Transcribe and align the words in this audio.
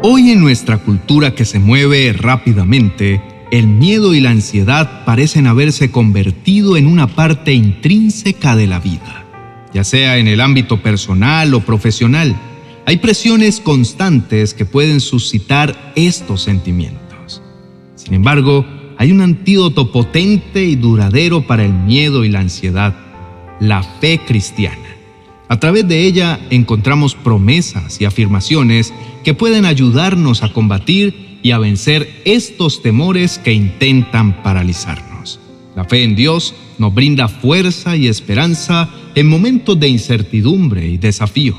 Hoy 0.00 0.30
en 0.30 0.40
nuestra 0.40 0.78
cultura 0.78 1.34
que 1.34 1.44
se 1.44 1.58
mueve 1.58 2.12
rápidamente, 2.12 3.20
el 3.50 3.66
miedo 3.66 4.14
y 4.14 4.20
la 4.20 4.30
ansiedad 4.30 5.04
parecen 5.04 5.48
haberse 5.48 5.90
convertido 5.90 6.76
en 6.76 6.86
una 6.86 7.08
parte 7.08 7.52
intrínseca 7.52 8.54
de 8.54 8.68
la 8.68 8.78
vida, 8.78 9.26
ya 9.74 9.82
sea 9.82 10.18
en 10.18 10.28
el 10.28 10.40
ámbito 10.40 10.80
personal 10.80 11.52
o 11.52 11.60
profesional. 11.60 12.36
Hay 12.86 12.98
presiones 12.98 13.58
constantes 13.58 14.54
que 14.54 14.64
pueden 14.64 15.00
suscitar 15.00 15.92
estos 15.96 16.42
sentimientos. 16.42 17.42
Sin 17.96 18.14
embargo, 18.14 18.64
hay 18.98 19.10
un 19.10 19.20
antídoto 19.20 19.90
potente 19.90 20.62
y 20.62 20.76
duradero 20.76 21.44
para 21.44 21.64
el 21.64 21.72
miedo 21.72 22.24
y 22.24 22.28
la 22.28 22.38
ansiedad, 22.38 22.94
la 23.58 23.82
fe 23.82 24.20
cristiana. 24.24 24.87
A 25.48 25.58
través 25.58 25.88
de 25.88 26.06
ella 26.06 26.38
encontramos 26.50 27.14
promesas 27.14 28.00
y 28.00 28.04
afirmaciones 28.04 28.92
que 29.24 29.34
pueden 29.34 29.64
ayudarnos 29.64 30.42
a 30.42 30.52
combatir 30.52 31.38
y 31.42 31.52
a 31.52 31.58
vencer 31.58 32.22
estos 32.24 32.82
temores 32.82 33.38
que 33.38 33.52
intentan 33.52 34.42
paralizarnos. 34.42 35.40
La 35.74 35.84
fe 35.84 36.02
en 36.02 36.16
Dios 36.16 36.54
nos 36.78 36.92
brinda 36.92 37.28
fuerza 37.28 37.96
y 37.96 38.08
esperanza 38.08 38.90
en 39.14 39.28
momentos 39.28 39.78
de 39.80 39.88
incertidumbre 39.88 40.86
y 40.86 40.98
desafío. 40.98 41.56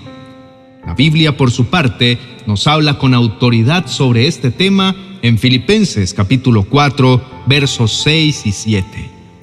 La 0.85 0.93
Biblia, 0.93 1.35
por 1.35 1.51
su 1.51 1.65
parte, 1.65 2.17
nos 2.45 2.67
habla 2.67 2.97
con 2.97 3.13
autoridad 3.13 3.87
sobre 3.87 4.27
este 4.27 4.51
tema 4.51 4.95
en 5.21 5.37
Filipenses 5.37 6.13
capítulo 6.13 6.63
4, 6.63 7.21
versos 7.47 8.01
6 8.03 8.45
y 8.45 8.51
7, 8.51 8.85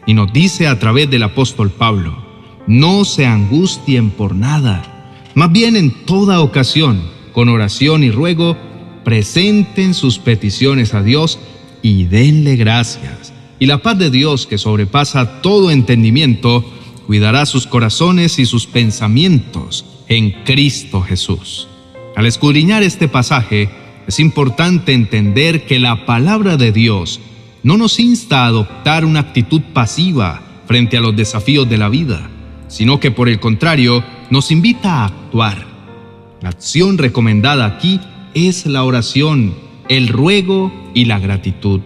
y 0.06 0.14
nos 0.14 0.32
dice 0.32 0.66
a 0.66 0.78
través 0.78 1.10
del 1.10 1.22
apóstol 1.22 1.70
Pablo, 1.70 2.25
no 2.66 3.04
se 3.04 3.26
angustien 3.26 4.10
por 4.10 4.34
nada, 4.34 4.96
más 5.34 5.52
bien 5.52 5.76
en 5.76 5.90
toda 6.06 6.40
ocasión, 6.40 7.02
con 7.32 7.48
oración 7.48 8.02
y 8.02 8.10
ruego, 8.10 8.56
presenten 9.04 9.94
sus 9.94 10.18
peticiones 10.18 10.94
a 10.94 11.02
Dios 11.02 11.38
y 11.82 12.04
denle 12.04 12.56
gracias. 12.56 13.32
Y 13.58 13.66
la 13.66 13.82
paz 13.82 13.98
de 13.98 14.10
Dios, 14.10 14.46
que 14.46 14.58
sobrepasa 14.58 15.42
todo 15.42 15.70
entendimiento, 15.70 16.64
cuidará 17.06 17.46
sus 17.46 17.66
corazones 17.66 18.38
y 18.38 18.46
sus 18.46 18.66
pensamientos 18.66 19.84
en 20.08 20.30
Cristo 20.44 21.02
Jesús. 21.02 21.68
Al 22.16 22.26
escudriñar 22.26 22.82
este 22.82 23.06
pasaje, 23.06 23.68
es 24.06 24.18
importante 24.20 24.92
entender 24.92 25.66
que 25.66 25.78
la 25.78 26.06
palabra 26.06 26.56
de 26.56 26.72
Dios 26.72 27.20
no 27.62 27.76
nos 27.76 28.00
insta 28.00 28.44
a 28.44 28.46
adoptar 28.46 29.04
una 29.04 29.20
actitud 29.20 29.60
pasiva 29.72 30.42
frente 30.66 30.96
a 30.96 31.00
los 31.00 31.14
desafíos 31.14 31.68
de 31.68 31.76
la 31.76 31.88
vida 31.88 32.30
sino 32.68 33.00
que 33.00 33.10
por 33.10 33.28
el 33.28 33.40
contrario 33.40 34.04
nos 34.30 34.50
invita 34.50 35.02
a 35.02 35.04
actuar. 35.06 35.66
La 36.40 36.50
acción 36.50 36.98
recomendada 36.98 37.66
aquí 37.66 38.00
es 38.34 38.66
la 38.66 38.84
oración, 38.84 39.54
el 39.88 40.08
ruego 40.08 40.72
y 40.94 41.06
la 41.06 41.18
gratitud. 41.18 41.80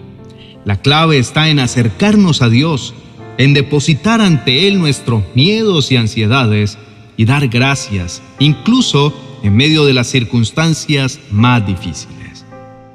La 0.65 0.81
clave 0.81 1.19
está 1.19 1.49
en 1.49 1.59
acercarnos 1.59 2.43
a 2.43 2.49
Dios, 2.49 2.95
en 3.39 3.55
depositar 3.55 4.21
ante 4.21 4.69
Él 4.69 4.79
nuestros 4.79 5.23
miedos 5.35 5.91
y 5.93 5.97
ansiedades 5.97 6.79
y 7.17 7.25
dar 7.25 7.49
gracias, 7.49 8.23
incluso 8.39 9.15
en 9.43 9.57
medio 9.57 9.85
de 9.85 9.95
las 9.95 10.09
circunstancias 10.09 11.21
más 11.31 11.67
difíciles. 11.67 12.45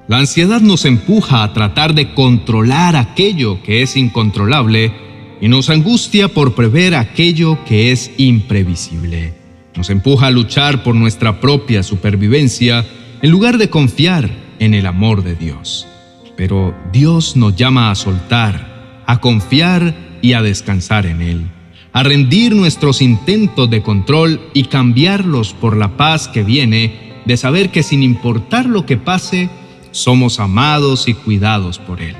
La 0.07 0.19
ansiedad 0.19 0.61
nos 0.61 0.85
empuja 0.85 1.43
a 1.43 1.53
tratar 1.53 1.95
de 1.95 2.13
controlar 2.13 2.95
aquello 2.95 3.63
que 3.63 3.81
es 3.81 3.97
incontrolable 3.97 4.93
y 5.41 5.47
nos 5.47 5.69
angustia 5.69 6.27
por 6.27 6.55
prever 6.55 6.95
aquello 6.95 7.57
que 7.65 7.91
es 7.91 8.11
imprevisible. 8.17 9.33
Nos 9.75 9.89
empuja 9.89 10.27
a 10.27 10.31
luchar 10.31 10.83
por 10.83 10.95
nuestra 10.95 11.41
propia 11.41 11.83
supervivencia 11.83 12.85
en 13.21 13.31
lugar 13.31 13.57
de 13.57 13.69
confiar 13.69 14.29
en 14.59 14.73
el 14.73 14.85
amor 14.85 15.23
de 15.23 15.35
Dios. 15.35 15.87
Pero 16.37 16.75
Dios 16.91 17.35
nos 17.35 17.55
llama 17.55 17.91
a 17.91 17.95
soltar, 17.95 19.03
a 19.05 19.19
confiar 19.19 19.95
y 20.21 20.33
a 20.33 20.41
descansar 20.41 21.05
en 21.05 21.21
Él, 21.21 21.47
a 21.93 22.03
rendir 22.03 22.55
nuestros 22.55 23.01
intentos 23.01 23.69
de 23.69 23.81
control 23.81 24.41
y 24.53 24.65
cambiarlos 24.65 25.53
por 25.53 25.77
la 25.77 25.97
paz 25.97 26.27
que 26.27 26.43
viene 26.43 27.21
de 27.25 27.37
saber 27.37 27.69
que 27.71 27.83
sin 27.83 28.03
importar 28.03 28.65
lo 28.65 28.85
que 28.85 28.97
pase, 28.97 29.49
somos 29.91 30.39
amados 30.39 31.07
y 31.07 31.13
cuidados 31.13 31.79
por 31.79 32.01
Él. 32.01 32.15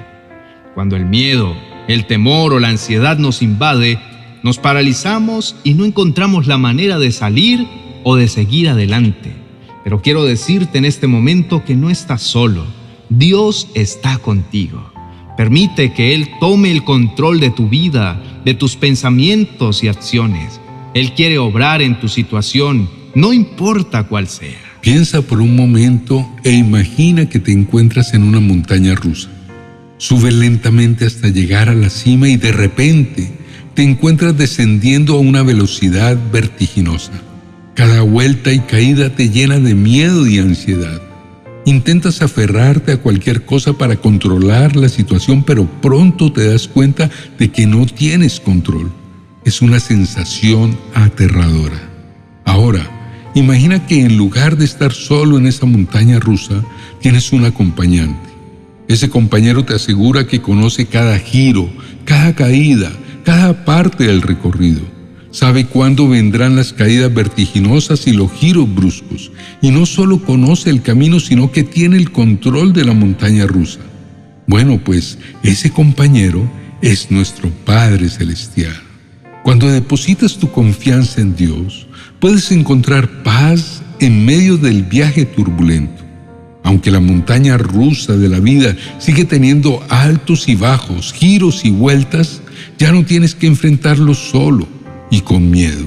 Cuando 0.73 0.95
el 0.95 1.05
miedo, 1.05 1.55
el 1.87 2.05
temor 2.05 2.53
o 2.53 2.59
la 2.59 2.69
ansiedad 2.69 3.17
nos 3.17 3.41
invade, 3.41 3.99
nos 4.43 4.57
paralizamos 4.57 5.55
y 5.63 5.73
no 5.73 5.85
encontramos 5.85 6.47
la 6.47 6.57
manera 6.57 6.99
de 6.99 7.11
salir 7.11 7.67
o 8.03 8.15
de 8.15 8.27
seguir 8.27 8.69
adelante. 8.69 9.33
Pero 9.83 10.01
quiero 10.01 10.23
decirte 10.23 10.77
en 10.77 10.85
este 10.85 11.07
momento 11.07 11.63
que 11.63 11.75
no 11.75 11.89
estás 11.89 12.21
solo. 12.21 12.65
Dios 13.09 13.67
está 13.75 14.17
contigo. 14.17 14.91
Permite 15.37 15.93
que 15.93 16.15
Él 16.15 16.29
tome 16.39 16.71
el 16.71 16.83
control 16.83 17.39
de 17.39 17.51
tu 17.51 17.69
vida, 17.69 18.21
de 18.45 18.53
tus 18.53 18.75
pensamientos 18.75 19.83
y 19.83 19.87
acciones. 19.87 20.59
Él 20.93 21.11
quiere 21.13 21.37
obrar 21.37 21.81
en 21.81 21.99
tu 21.99 22.07
situación, 22.07 22.89
no 23.13 23.33
importa 23.33 24.03
cuál 24.03 24.27
sea. 24.27 24.57
Piensa 24.81 25.21
por 25.21 25.41
un 25.41 25.55
momento 25.55 26.25
e 26.43 26.53
imagina 26.53 27.27
que 27.27 27.39
te 27.39 27.51
encuentras 27.51 28.13
en 28.13 28.23
una 28.23 28.39
montaña 28.39 28.95
rusa. 28.95 29.34
Sube 29.97 30.31
lentamente 30.31 31.05
hasta 31.05 31.29
llegar 31.29 31.69
a 31.69 31.73
la 31.73 31.89
cima 31.89 32.27
y 32.27 32.35
de 32.35 32.51
repente 32.51 33.31
te 33.73 33.83
encuentras 33.83 34.37
descendiendo 34.37 35.15
a 35.15 35.19
una 35.19 35.41
velocidad 35.41 36.17
vertiginosa. 36.31 37.13
Cada 37.75 38.01
vuelta 38.01 38.51
y 38.51 38.59
caída 38.59 39.09
te 39.09 39.29
llena 39.29 39.59
de 39.59 39.73
miedo 39.73 40.27
y 40.27 40.39
ansiedad. 40.39 41.01
Intentas 41.65 42.21
aferrarte 42.21 42.91
a 42.91 42.97
cualquier 42.97 43.43
cosa 43.45 43.73
para 43.73 43.95
controlar 43.95 44.75
la 44.75 44.87
situación, 44.87 45.43
pero 45.43 45.65
pronto 45.81 46.31
te 46.31 46.47
das 46.47 46.67
cuenta 46.67 47.09
de 47.39 47.51
que 47.51 47.65
no 47.65 47.85
tienes 47.85 48.39
control. 48.39 48.91
Es 49.45 49.61
una 49.61 49.79
sensación 49.79 50.77
aterradora. 50.93 51.81
Ahora, 52.45 53.31
imagina 53.33 53.87
que 53.87 54.01
en 54.01 54.15
lugar 54.15 54.57
de 54.57 54.65
estar 54.65 54.93
solo 54.93 55.37
en 55.37 55.47
esa 55.47 55.65
montaña 55.65 56.19
rusa, 56.19 56.63
tienes 57.01 57.31
un 57.31 57.45
acompañante. 57.45 58.24
Ese 58.87 59.09
compañero 59.09 59.65
te 59.65 59.73
asegura 59.73 60.27
que 60.27 60.41
conoce 60.41 60.85
cada 60.85 61.17
giro, 61.17 61.69
cada 62.05 62.35
caída, 62.35 62.91
cada 63.23 63.65
parte 63.65 64.05
del 64.05 64.21
recorrido. 64.21 64.81
Sabe 65.31 65.65
cuándo 65.65 66.07
vendrán 66.07 66.55
las 66.55 66.71
caídas 66.71 67.13
vertiginosas 67.13 68.07
y 68.07 68.13
los 68.13 68.31
giros 68.31 68.73
bruscos. 68.73 69.31
Y 69.61 69.71
no 69.71 69.85
solo 69.85 70.23
conoce 70.23 70.69
el 70.69 70.81
camino, 70.81 71.19
sino 71.19 71.51
que 71.51 71.63
tiene 71.63 71.97
el 71.97 72.11
control 72.11 72.71
de 72.71 72.85
la 72.85 72.93
montaña 72.93 73.45
rusa. 73.45 73.81
Bueno, 74.47 74.79
pues 74.81 75.17
ese 75.43 75.71
compañero 75.71 76.49
es 76.81 77.11
nuestro 77.11 77.49
Padre 77.65 78.07
Celestial. 78.07 78.79
Cuando 79.43 79.67
depositas 79.67 80.37
tu 80.37 80.51
confianza 80.51 81.19
en 81.19 81.35
Dios, 81.35 81.87
puedes 82.21 82.51
encontrar 82.51 83.23
paz 83.23 83.81
en 83.99 84.23
medio 84.23 84.55
del 84.55 84.83
viaje 84.83 85.25
turbulento. 85.25 86.04
Aunque 86.65 86.89
la 86.89 86.99
montaña 86.99 87.57
rusa 87.57 88.17
de 88.17 88.27
la 88.27 88.39
vida 88.39 88.75
sigue 88.97 89.23
teniendo 89.23 89.85
altos 89.87 90.49
y 90.49 90.55
bajos, 90.55 91.13
giros 91.13 91.63
y 91.63 91.69
vueltas, 91.69 92.41
ya 92.79 92.91
no 92.91 93.05
tienes 93.05 93.35
que 93.35 93.45
enfrentarlo 93.45 94.15
solo 94.15 94.67
y 95.11 95.21
con 95.21 95.51
miedo. 95.51 95.85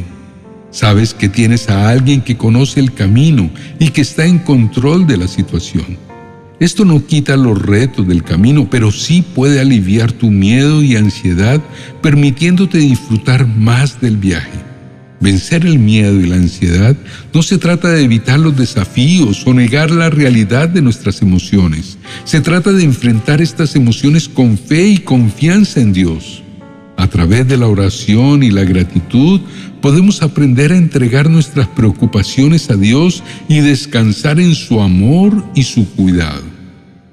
Sabes 0.71 1.15
que 1.15 1.29
tienes 1.29 1.69
a 1.69 1.89
alguien 1.91 2.21
que 2.21 2.37
conoce 2.37 2.79
el 2.79 2.95
camino 2.95 3.51
y 3.81 3.89
que 3.89 4.03
está 4.03 4.25
en 4.25 4.39
control 4.39 5.05
de 5.09 5.17
la 5.17 5.27
situación. 5.27 5.99
Esto 6.61 6.85
no 6.85 7.05
quita 7.05 7.37
los 7.37 7.61
retos 7.61 8.07
del 8.07 8.23
camino, 8.23 8.69
pero 8.71 8.93
sí 8.93 9.23
puede 9.35 9.61
aliviar 9.61 10.13
tu 10.13 10.31
miedo 10.31 10.81
y 10.85 10.95
ansiedad, 10.95 11.61
permitiéndote 12.03 12.79
disfrutar 12.79 13.49
más 13.49 14.01
del 14.01 14.17
viaje. 14.17 14.68
Vencer 15.21 15.67
el 15.67 15.81
miedo 15.81 16.21
y 16.21 16.27
la 16.27 16.37
ansiedad 16.37 16.97
no 17.35 17.43
se 17.43 17.59
trata 17.59 17.89
de 17.89 18.05
evitar 18.05 18.39
los 18.39 18.57
desafíos 18.57 19.45
o 19.47 19.53
negar 19.53 19.91
la 19.91 20.11
realidad 20.11 20.69
de 20.69 20.81
nuestras 20.81 21.23
emociones. 21.23 21.99
Se 22.25 22.41
trata 22.41 22.73
de 22.73 22.85
enfrentar 22.85 23.41
estas 23.41 23.75
emociones 23.75 24.29
con 24.29 24.57
fe 24.57 24.87
y 24.87 24.99
confianza 24.99 25.81
en 25.81 25.93
Dios. 25.93 26.45
A 26.97 27.09
través 27.09 27.49
de 27.49 27.57
la 27.57 27.67
oración 27.67 28.45
y 28.45 28.51
la 28.51 28.65
gratitud 28.65 29.41
podemos 29.81 30.23
aprender 30.23 30.73
a 30.73 30.77
entregar 30.77 31.29
nuestras 31.29 31.67
preocupaciones 31.69 32.71
a 32.71 32.77
Dios 32.77 33.25
y 33.49 33.61
descansar 33.61 34.39
en 34.39 34.55
su 34.55 34.81
amor 34.81 35.45
y 35.55 35.65
su 35.65 35.89
cuidado. 35.91 36.43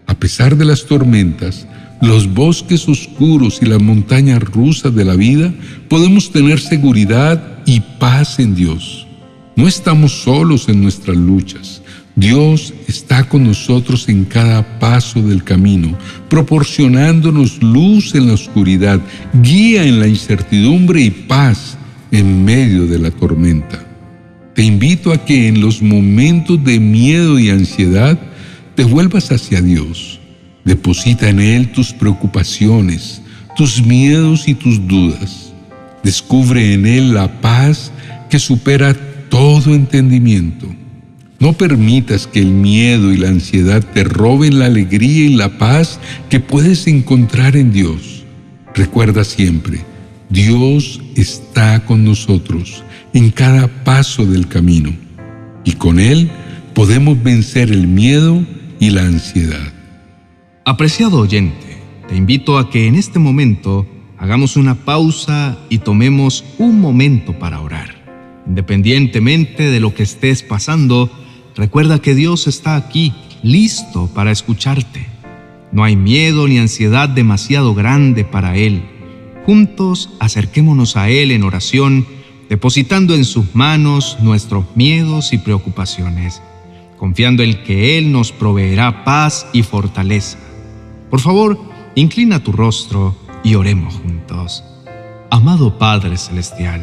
A 0.06 0.13
pesar 0.13 0.58
de 0.58 0.66
las 0.66 0.86
tormentas, 0.86 1.68
los 2.01 2.31
bosques 2.31 2.88
oscuros 2.88 3.60
y 3.62 3.66
las 3.66 3.81
montañas 3.81 4.44
rusas 4.44 4.94
de 4.94 5.06
la 5.06 5.16
vida, 5.16 5.51
podemos 5.88 6.31
tener 6.31 6.60
seguridad 6.60 7.55
y 7.66 7.80
paz 7.80 8.40
en 8.40 8.56
Dios. 8.56 9.08
No 9.56 9.68
estamos 9.68 10.24
solos 10.24 10.68
en 10.70 10.82
nuestras 10.82 11.16
luchas. 11.16 11.82
Dios 12.16 12.74
está 12.88 13.28
con 13.28 13.44
nosotros 13.44 14.08
en 14.08 14.24
cada 14.24 14.80
paso 14.80 15.22
del 15.22 15.44
camino, 15.44 15.98
proporcionándonos 16.30 17.62
luz 17.62 18.16
en 18.16 18.28
la 18.28 18.34
oscuridad, 18.34 19.02
guía 19.42 19.84
en 19.84 20.00
la 20.00 20.08
incertidumbre 20.08 21.02
y 21.02 21.12
paz 21.12 21.78
en 22.12 22.46
medio 22.46 22.88
de 22.88 23.00
la 23.00 23.12
tormenta. 23.12 23.86
Te 24.54 24.64
invito 24.64 25.12
a 25.12 25.18
que 25.18 25.50
en 25.50 25.60
los 25.60 25.82
momentos 25.82 26.64
de 26.64 26.80
miedo 26.80 27.38
y 27.38 27.50
ansiedad 27.50 28.18
te 28.76 28.86
vuelvas 28.86 29.32
hacia 29.32 29.62
Dios. 29.62 30.20
Deposita 30.64 31.30
en 31.30 31.42
Él 31.42 31.72
tus 31.74 31.92
preocupaciones, 31.92 33.22
tus 33.58 33.84
miedos 33.84 34.48
y 34.48 34.54
tus 34.54 34.88
dudas. 34.88 35.54
Descubre 36.06 36.75
en 36.75 36.86
Él 36.86 37.16
la 37.16 37.42
paz 37.42 37.92
que 38.30 38.38
supera 38.38 38.94
todo 39.28 39.74
entendimiento. 39.74 40.68
No 41.40 41.54
permitas 41.54 42.28
que 42.28 42.42
el 42.42 42.52
miedo 42.52 43.12
y 43.12 43.18
la 43.18 43.30
ansiedad 43.30 43.84
te 43.92 44.04
roben 44.04 44.60
la 44.60 44.68
alegría 44.68 45.25
y 45.25 45.36
la 45.36 45.57
paz 45.57 46.00
que 46.30 46.40
puedes 46.40 46.86
encontrar 46.86 47.56
en 47.57 47.74
Dios. 47.74 48.24
Recuerda 48.75 49.24
siempre, 49.24 49.80
Dios 50.30 51.02
está 51.16 51.84
con 51.86 52.06
nosotros 52.06 52.84
en 53.16 53.31
cada 53.31 53.68
paso 53.84 54.28
del 54.28 54.48
camino 54.48 54.94
y 55.63 55.72
con 55.72 56.00
Él 56.00 56.30
podemos 56.75 57.24
vencer 57.24 57.72
el 57.72 57.88
miedo 57.88 58.46
y 58.80 58.92
la 58.92 59.01
ansiedad. 59.01 59.74
Apreciado 60.66 61.18
oyente, 61.18 61.80
te 62.08 62.16
invito 62.16 62.60
a 62.60 62.69
que 62.69 62.86
en 62.86 62.94
este 62.94 63.18
momento 63.18 63.88
hagamos 64.18 64.56
una 64.58 64.76
pausa 64.76 65.58
y 65.70 65.80
tomemos 65.80 66.44
un 66.58 66.80
momento 66.80 67.38
para 67.38 67.62
orar. 67.62 68.04
Independientemente 68.48 69.70
de 69.70 69.80
lo 69.80 69.94
que 69.94 70.04
estés 70.04 70.44
pasando, 70.44 71.12
recuerda 71.56 72.00
que 72.00 72.16
Dios 72.16 72.48
está 72.48 72.76
aquí, 72.76 73.14
listo 73.42 74.10
para 74.14 74.32
escucharte. 74.32 75.08
No 75.72 75.84
hay 75.84 75.96
miedo 75.96 76.48
ni 76.48 76.58
ansiedad 76.58 77.10
demasiado 77.10 77.74
grande 77.74 78.24
para 78.24 78.56
Él. 78.56 78.84
Juntos 79.46 80.12
acerquémonos 80.20 80.96
a 80.96 81.10
Él 81.10 81.32
en 81.32 81.44
oración, 81.44 82.06
depositando 82.50 83.16
en 83.16 83.26
sus 83.26 83.56
manos 83.56 84.18
nuestros 84.22 84.66
miedos 84.76 85.34
y 85.34 85.38
preocupaciones, 85.38 86.42
confiando 86.98 87.44
en 87.44 87.64
que 87.64 87.98
Él 87.98 88.12
nos 88.12 88.32
proveerá 88.32 89.04
paz 89.04 89.48
y 89.54 89.64
fortaleza. 89.64 90.38
Por 91.10 91.20
favor, 91.20 91.60
inclina 91.96 92.44
tu 92.44 92.52
rostro 92.52 93.25
y 93.46 93.54
oremos 93.54 93.94
juntos. 93.96 94.64
Amado 95.30 95.78
Padre 95.78 96.18
Celestial, 96.18 96.82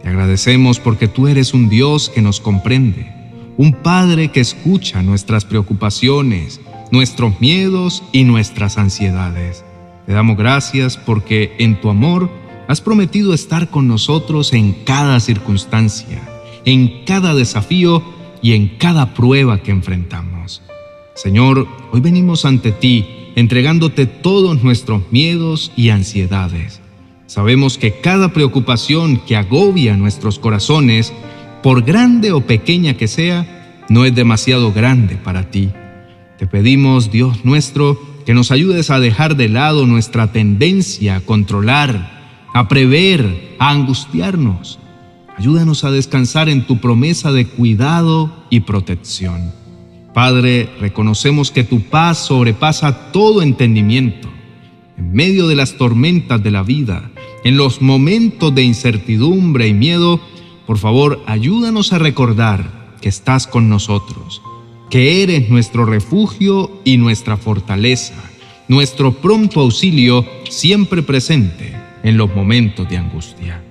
te 0.00 0.08
agradecemos 0.08 0.78
porque 0.78 1.08
tú 1.08 1.26
eres 1.26 1.52
un 1.52 1.68
Dios 1.68 2.08
que 2.08 2.22
nos 2.22 2.40
comprende, 2.40 3.12
un 3.56 3.72
Padre 3.72 4.28
que 4.28 4.40
escucha 4.40 5.02
nuestras 5.02 5.44
preocupaciones, 5.44 6.60
nuestros 6.92 7.40
miedos 7.40 8.04
y 8.12 8.22
nuestras 8.22 8.78
ansiedades. 8.78 9.64
Te 10.06 10.12
damos 10.12 10.36
gracias 10.36 10.96
porque 10.96 11.56
en 11.58 11.80
tu 11.80 11.90
amor 11.90 12.30
has 12.68 12.80
prometido 12.80 13.34
estar 13.34 13.68
con 13.68 13.88
nosotros 13.88 14.52
en 14.52 14.74
cada 14.84 15.18
circunstancia, 15.18 16.22
en 16.64 17.04
cada 17.04 17.34
desafío 17.34 18.02
y 18.42 18.52
en 18.52 18.68
cada 18.78 19.12
prueba 19.12 19.60
que 19.60 19.72
enfrentamos. 19.72 20.62
Señor, 21.16 21.66
hoy 21.90 22.00
venimos 22.00 22.44
ante 22.44 22.70
ti 22.70 23.25
entregándote 23.36 24.06
todos 24.06 24.64
nuestros 24.64 25.02
miedos 25.12 25.70
y 25.76 25.90
ansiedades. 25.90 26.80
Sabemos 27.26 27.76
que 27.76 28.00
cada 28.00 28.32
preocupación 28.32 29.18
que 29.18 29.36
agobia 29.36 29.96
nuestros 29.96 30.38
corazones, 30.38 31.12
por 31.62 31.82
grande 31.82 32.32
o 32.32 32.40
pequeña 32.40 32.94
que 32.94 33.06
sea, 33.06 33.84
no 33.88 34.04
es 34.04 34.14
demasiado 34.14 34.72
grande 34.72 35.16
para 35.16 35.50
ti. 35.50 35.68
Te 36.38 36.46
pedimos, 36.46 37.12
Dios 37.12 37.44
nuestro, 37.44 38.00
que 38.24 38.34
nos 38.34 38.50
ayudes 38.50 38.90
a 38.90 39.00
dejar 39.00 39.36
de 39.36 39.48
lado 39.48 39.86
nuestra 39.86 40.32
tendencia 40.32 41.16
a 41.16 41.20
controlar, 41.20 42.48
a 42.54 42.68
prever, 42.68 43.54
a 43.58 43.70
angustiarnos. 43.70 44.78
Ayúdanos 45.36 45.84
a 45.84 45.90
descansar 45.90 46.48
en 46.48 46.66
tu 46.66 46.80
promesa 46.80 47.32
de 47.32 47.46
cuidado 47.46 48.32
y 48.48 48.60
protección. 48.60 49.52
Padre, 50.16 50.70
reconocemos 50.80 51.50
que 51.50 51.62
tu 51.62 51.82
paz 51.82 52.28
sobrepasa 52.28 53.12
todo 53.12 53.42
entendimiento. 53.42 54.30
En 54.96 55.12
medio 55.12 55.46
de 55.46 55.54
las 55.54 55.74
tormentas 55.74 56.42
de 56.42 56.50
la 56.50 56.62
vida, 56.62 57.10
en 57.44 57.58
los 57.58 57.82
momentos 57.82 58.54
de 58.54 58.62
incertidumbre 58.62 59.68
y 59.68 59.74
miedo, 59.74 60.18
por 60.66 60.78
favor, 60.78 61.22
ayúdanos 61.26 61.92
a 61.92 61.98
recordar 61.98 62.94
que 63.02 63.10
estás 63.10 63.46
con 63.46 63.68
nosotros, 63.68 64.40
que 64.88 65.22
eres 65.22 65.50
nuestro 65.50 65.84
refugio 65.84 66.80
y 66.82 66.96
nuestra 66.96 67.36
fortaleza, 67.36 68.14
nuestro 68.68 69.12
pronto 69.12 69.60
auxilio 69.60 70.24
siempre 70.48 71.02
presente 71.02 71.76
en 72.02 72.16
los 72.16 72.34
momentos 72.34 72.88
de 72.88 72.96
angustia. 72.96 73.62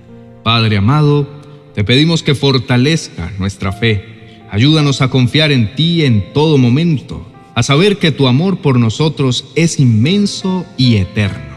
Padre 0.44 0.76
amado, 0.76 1.28
te 1.74 1.82
pedimos 1.82 2.22
que 2.22 2.36
fortalezca 2.36 3.32
nuestra 3.36 3.72
fe 3.72 4.15
Ayúdanos 4.50 5.02
a 5.02 5.08
confiar 5.08 5.52
en 5.52 5.74
ti 5.74 6.04
en 6.04 6.32
todo 6.32 6.58
momento, 6.58 7.26
a 7.54 7.62
saber 7.62 7.98
que 7.98 8.12
tu 8.12 8.28
amor 8.28 8.58
por 8.58 8.78
nosotros 8.78 9.46
es 9.54 9.80
inmenso 9.80 10.64
y 10.76 10.96
eterno. 10.96 11.56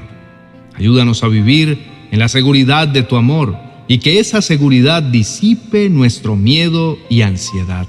Ayúdanos 0.75 1.23
a 1.23 1.27
vivir 1.27 1.77
en 2.11 2.19
la 2.19 2.27
seguridad 2.29 2.87
de 2.87 3.03
tu 3.03 3.15
amor 3.15 3.55
y 3.87 3.99
que 3.99 4.19
esa 4.19 4.41
seguridad 4.41 5.03
disipe 5.03 5.89
nuestro 5.89 6.35
miedo 6.35 6.97
y 7.09 7.21
ansiedad. 7.21 7.87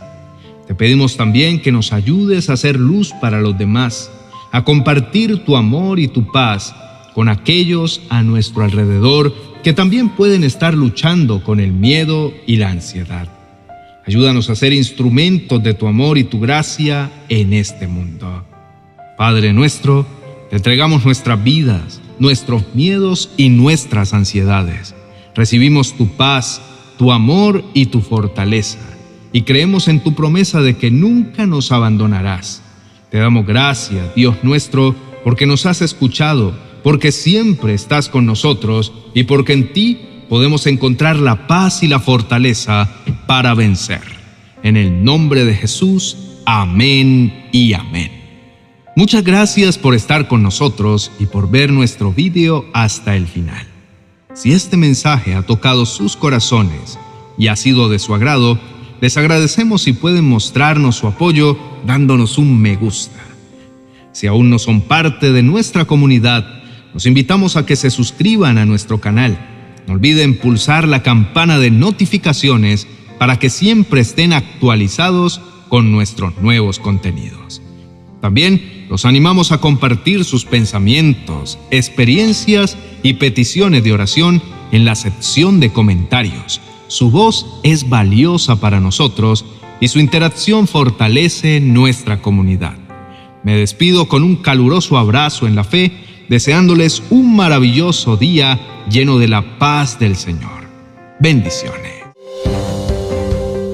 Te 0.67 0.75
pedimos 0.75 1.17
también 1.17 1.61
que 1.61 1.73
nos 1.73 1.93
ayudes 1.93 2.51
a 2.51 2.57
ser 2.57 2.79
luz 2.79 3.13
para 3.21 3.41
los 3.41 3.57
demás, 3.57 4.11
a 4.53 4.65
compartir 4.65 5.45
tu 5.45 5.57
amor 5.57 5.99
y 5.99 6.09
tu 6.09 6.31
paz 6.31 6.75
con 7.15 7.29
aquellos 7.29 8.01
a 8.09 8.23
nuestro 8.23 8.65
alrededor 8.65 9.35
que 9.63 9.73
también 9.73 10.11
pueden 10.11 10.45
estar 10.45 10.75
luchando 10.75 11.43
con 11.43 11.61
el 11.61 11.73
miedo 11.73 12.33
y 12.47 12.57
la 12.57 12.71
ansiedad. 12.71 13.40
Ayúdanos 14.11 14.51
a 14.51 14.57
ser 14.57 14.73
instrumentos 14.73 15.63
de 15.63 15.73
tu 15.73 15.87
amor 15.87 16.19
y 16.19 16.25
tu 16.25 16.41
gracia 16.41 17.13
en 17.29 17.53
este 17.53 17.87
mundo. 17.87 18.45
Padre 19.17 19.53
nuestro, 19.53 20.05
te 20.51 20.57
entregamos 20.57 21.05
nuestras 21.05 21.45
vidas, 21.45 22.01
nuestros 22.19 22.65
miedos 22.75 23.31
y 23.37 23.51
nuestras 23.51 24.13
ansiedades. 24.13 24.97
Recibimos 25.37 25.97
tu 25.97 26.09
paz, 26.09 26.61
tu 26.99 27.13
amor 27.13 27.63
y 27.73 27.87
tu 27.87 28.01
fortaleza, 28.01 28.81
y 29.33 29.43
creemos 29.43 29.87
en 29.87 30.01
tu 30.01 30.13
promesa 30.17 30.61
de 30.61 30.77
que 30.77 30.91
nunca 30.91 31.47
nos 31.47 31.71
abandonarás. 31.71 32.63
Te 33.13 33.19
damos 33.19 33.47
gracias, 33.47 34.13
Dios 34.17 34.39
nuestro, 34.43 34.97
porque 35.23 35.47
nos 35.47 35.67
has 35.67 35.83
escuchado, 35.83 36.53
porque 36.83 37.13
siempre 37.13 37.75
estás 37.75 38.09
con 38.09 38.27
nosotros 38.27 38.93
y 39.15 39.23
porque 39.23 39.53
en 39.53 39.73
ti 39.73 40.01
podemos 40.29 40.67
encontrar 40.67 41.17
la 41.17 41.47
paz 41.47 41.85
y 41.85 41.87
la 41.87 42.01
fortaleza 42.01 43.00
para 43.31 43.55
vencer. 43.55 44.03
En 44.65 44.77
el 44.77 45.05
nombre 45.05 45.45
de 45.45 45.55
Jesús, 45.55 46.17
amén 46.47 47.49
y 47.53 47.75
amén. 47.75 48.11
Muchas 48.97 49.23
gracias 49.23 49.79
por 49.79 49.95
estar 49.95 50.27
con 50.27 50.43
nosotros 50.43 51.13
y 51.21 51.27
por 51.27 51.49
ver 51.49 51.71
nuestro 51.71 52.13
video 52.13 52.65
hasta 52.73 53.15
el 53.15 53.29
final. 53.29 53.65
Si 54.35 54.51
este 54.51 54.77
mensaje 54.77 55.37
ha 55.37 55.43
tocado 55.43 55.87
sus 55.87 56.17
corazones 56.17 56.99
y 57.39 57.47
ha 57.47 57.55
sido 57.55 57.89
de 57.89 58.01
su 58.01 58.17
agrado, 58.17 58.59
les 59.01 59.17
agradecemos 59.17 59.83
si 59.83 59.93
pueden 59.93 60.29
mostrarnos 60.29 60.97
su 60.97 61.07
apoyo 61.07 61.57
dándonos 61.87 62.37
un 62.37 62.61
me 62.61 62.75
gusta. 62.75 63.21
Si 64.11 64.27
aún 64.27 64.51
no 64.51 64.59
son 64.59 64.81
parte 64.81 65.31
de 65.31 65.45
nuestra 65.45 65.85
comunidad, 65.85 66.45
nos 66.93 67.07
invitamos 67.07 67.57
a 67.57 67.65
que 67.65 67.77
se 67.77 67.91
suscriban 67.91 68.59
a 68.59 68.67
nuestro 68.67 69.01
canal 69.01 69.39
no 69.91 69.95
olviden 69.95 70.37
pulsar 70.37 70.87
la 70.87 71.03
campana 71.03 71.59
de 71.59 71.71
notificaciones 71.71 72.87
para 73.21 73.39
que 73.39 73.51
siempre 73.51 74.01
estén 74.01 74.33
actualizados 74.33 75.43
con 75.69 75.93
nuestros 75.93 76.39
nuevos 76.39 76.79
contenidos. 76.79 77.61
También 78.23 78.87
los 78.89 79.05
animamos 79.05 79.53
a 79.53 79.59
compartir 79.59 80.25
sus 80.25 80.47
pensamientos, 80.47 81.59
experiencias 81.71 82.79
y 83.03 83.13
peticiones 83.13 83.85
de 83.85 83.93
oración 83.93 84.41
en 84.73 84.87
la 84.87 84.95
sección 84.95 85.61
de 85.61 85.71
comentarios. 85.71 86.63
Su 86.89 87.11
voz 87.11 87.45
es 87.63 87.91
valiosa 87.91 88.59
para 88.59 88.81
nosotros 88.81 89.45
y 89.81 89.89
su 89.89 89.99
interacción 89.99 90.67
fortalece 90.67 91.61
nuestra 91.61 92.23
comunidad. 92.23 92.79
Me 93.43 93.55
despido 93.55 94.09
con 94.09 94.23
un 94.23 94.37
caluroso 94.37 94.97
abrazo 94.97 95.47
en 95.47 95.57
la 95.57 95.65
fe, 95.65 95.93
deseándoles 96.31 97.03
un 97.11 97.37
maravilloso 97.37 98.17
día 98.17 98.59
lleno 98.91 99.19
de 99.19 99.29
la 99.29 99.59
paz 99.59 99.99
del 99.99 100.17
Señor. 100.17 100.71
Bendiciones. 101.21 102.00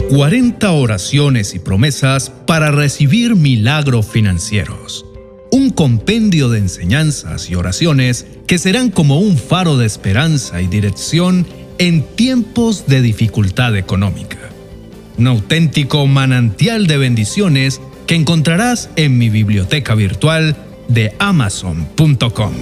40 0.09 0.71
oraciones 0.71 1.55
y 1.55 1.59
promesas 1.59 2.31
para 2.31 2.71
recibir 2.71 3.35
milagros 3.35 4.07
financieros. 4.07 5.05
Un 5.51 5.71
compendio 5.71 6.49
de 6.49 6.59
enseñanzas 6.59 7.51
y 7.51 7.57
oraciones 7.57 8.27
que 8.47 8.59
serán 8.59 8.91
como 8.91 9.19
un 9.19 9.37
faro 9.37 9.77
de 9.77 9.87
esperanza 9.87 10.63
y 10.63 10.69
dirección 10.69 11.47
en 11.79 12.03
tiempos 12.03 12.87
de 12.87 13.03
dificultad 13.03 13.77
económica. 13.77 14.39
Un 15.19 15.27
auténtico 15.27 16.07
manantial 16.07 16.87
de 16.87 16.99
bendiciones 16.99 17.81
que 18.07 18.15
encontrarás 18.15 18.91
en 18.97 19.19
mi 19.19 19.29
biblioteca 19.29 19.95
virtual 19.95 20.57
de 20.89 21.15
amazon.com. 21.19 22.53